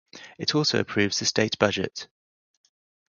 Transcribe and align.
It 0.39 0.55
also 0.55 0.79
approves 0.79 1.19
the 1.19 1.25
state 1.27 1.59
budget. 1.59 2.07